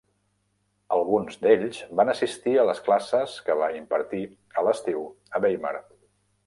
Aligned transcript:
Alguns 0.95 1.37
d'ells 1.43 1.77
van 2.01 2.11
assistir 2.15 2.55
a 2.57 2.65
les 2.71 2.81
classes 2.89 3.37
que 3.51 3.59
va 3.63 3.71
impartir 3.83 4.27
a 4.63 4.69
l'estiu 4.69 5.09
a 5.39 5.45
Weimar. 5.47 5.81